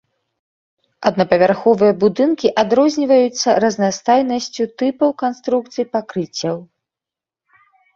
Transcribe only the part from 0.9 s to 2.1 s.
Аднапавярховыя